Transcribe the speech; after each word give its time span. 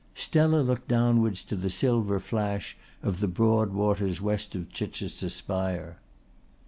Stella 0.15 0.61
looked 0.61 0.87
downwards 0.87 1.43
to 1.43 1.55
the 1.55 1.69
silver 1.69 2.19
flash 2.19 2.75
of 3.03 3.19
the 3.19 3.27
broad 3.27 3.71
water 3.71 4.09
west 4.19 4.55
of 4.55 4.69
Chichester 4.71 5.29
spire. 5.29 5.99